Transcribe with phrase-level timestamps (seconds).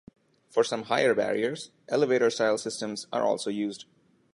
[0.49, 3.85] For some higher barriers, elevator-style systems are also used.